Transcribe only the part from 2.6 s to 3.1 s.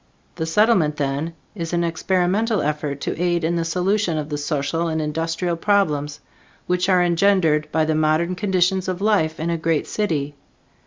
effort